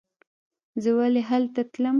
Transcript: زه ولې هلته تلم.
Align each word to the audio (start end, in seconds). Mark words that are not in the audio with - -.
زه 0.83 0.89
ولې 0.97 1.21
هلته 1.29 1.61
تلم. 1.71 1.89